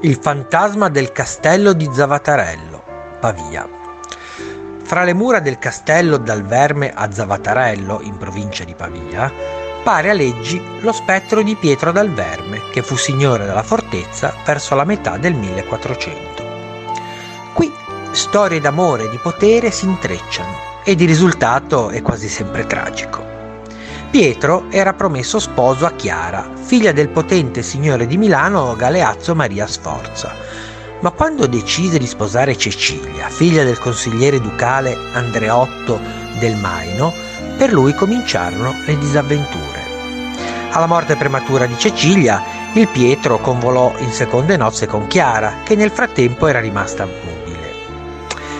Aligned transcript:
Il 0.00 0.16
fantasma 0.20 0.88
del 0.88 1.10
castello 1.10 1.72
di 1.72 1.90
Zavatarello, 1.92 2.82
Pavia. 3.18 3.68
Fra 4.84 5.02
le 5.02 5.12
mura 5.12 5.40
del 5.40 5.58
castello 5.58 6.18
dal 6.18 6.44
Verme 6.44 6.92
a 6.94 7.10
Zavatarello, 7.10 8.00
in 8.02 8.16
provincia 8.16 8.62
di 8.62 8.74
Pavia, 8.74 9.32
pare 9.82 10.10
a 10.10 10.12
leggi 10.12 10.62
lo 10.80 10.92
spettro 10.92 11.42
di 11.42 11.56
Pietro 11.56 11.90
dal 11.90 12.10
Verme, 12.10 12.60
che 12.72 12.82
fu 12.82 12.96
signore 12.96 13.44
della 13.44 13.64
fortezza 13.64 14.32
verso 14.44 14.76
la 14.76 14.84
metà 14.84 15.16
del 15.16 15.34
1400. 15.34 16.44
Qui 17.54 17.72
storie 18.12 18.60
d'amore 18.60 19.04
e 19.04 19.10
di 19.10 19.18
potere 19.18 19.72
si 19.72 19.84
intrecciano 19.84 20.82
ed 20.84 21.00
il 21.00 21.08
risultato 21.08 21.90
è 21.90 22.02
quasi 22.02 22.28
sempre 22.28 22.66
tragico. 22.66 23.27
Pietro 24.10 24.70
era 24.70 24.94
promesso 24.94 25.38
sposo 25.38 25.84
a 25.84 25.92
Chiara, 25.92 26.50
figlia 26.54 26.92
del 26.92 27.10
potente 27.10 27.62
signore 27.62 28.06
di 28.06 28.16
Milano 28.16 28.74
Galeazzo 28.74 29.34
Maria 29.34 29.66
Sforza. 29.66 30.34
Ma 31.00 31.10
quando 31.10 31.46
decise 31.46 31.98
di 31.98 32.06
sposare 32.06 32.56
Cecilia, 32.56 33.28
figlia 33.28 33.64
del 33.64 33.78
consigliere 33.78 34.40
ducale 34.40 34.96
Andreotto 35.12 36.00
del 36.38 36.56
Maino, 36.56 37.12
per 37.58 37.70
lui 37.70 37.92
cominciarono 37.92 38.74
le 38.86 38.98
disavventure. 38.98 39.86
Alla 40.70 40.86
morte 40.86 41.14
prematura 41.16 41.66
di 41.66 41.76
Cecilia, 41.76 42.42
il 42.72 42.88
Pietro 42.88 43.38
convolò 43.38 43.92
in 43.98 44.10
seconde 44.12 44.56
nozze 44.56 44.86
con 44.86 45.06
Chiara, 45.06 45.58
che 45.64 45.76
nel 45.76 45.90
frattempo 45.90 46.46
era 46.46 46.60
rimasta 46.60 47.04
nubile. 47.04 47.74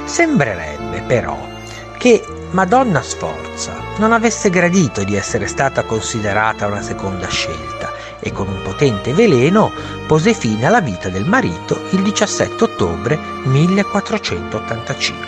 Sembrerebbe 0.04 1.00
però 1.06 1.56
che 1.98 2.24
Madonna 2.52 3.02
Sforza 3.02 3.76
non 3.98 4.12
avesse 4.12 4.48
gradito 4.48 5.04
di 5.04 5.16
essere 5.16 5.46
stata 5.48 5.82
considerata 5.82 6.66
una 6.66 6.80
seconda 6.80 7.28
scelta 7.28 7.92
e 8.20 8.32
con 8.32 8.48
un 8.48 8.62
potente 8.62 9.12
veleno 9.12 9.70
pose 10.06 10.32
fine 10.32 10.64
alla 10.64 10.80
vita 10.80 11.08
del 11.08 11.26
marito 11.26 11.82
il 11.90 12.00
17 12.02 12.64
ottobre 12.64 13.18
1485. 13.44 15.26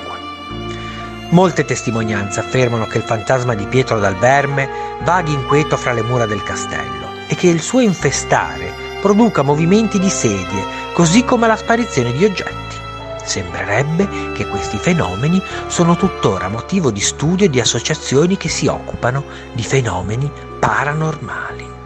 Molte 1.30 1.64
testimonianze 1.64 2.40
affermano 2.40 2.86
che 2.86 2.98
il 2.98 3.04
fantasma 3.04 3.54
di 3.54 3.66
Pietro 3.66 3.98
dal 3.98 4.16
Verme 4.16 4.68
vaghi 5.02 5.32
inquieto 5.32 5.76
fra 5.76 5.92
le 5.92 6.02
mura 6.02 6.26
del 6.26 6.42
castello 6.42 7.08
e 7.28 7.34
che 7.34 7.48
il 7.48 7.60
suo 7.60 7.80
infestare 7.80 8.72
produca 9.00 9.42
movimenti 9.42 9.98
di 9.98 10.10
sedie, 10.10 10.64
così 10.92 11.24
come 11.24 11.46
la 11.46 11.56
sparizione 11.56 12.12
di 12.12 12.24
oggetti. 12.24 12.79
Sembrerebbe 13.30 14.32
che 14.34 14.48
questi 14.48 14.76
fenomeni 14.76 15.40
sono 15.68 15.94
tuttora 15.94 16.48
motivo 16.48 16.90
di 16.90 16.98
studio 16.98 17.48
di 17.48 17.60
associazioni 17.60 18.36
che 18.36 18.48
si 18.48 18.66
occupano 18.66 19.22
di 19.52 19.62
fenomeni 19.62 20.28
paranormali. 20.58 21.79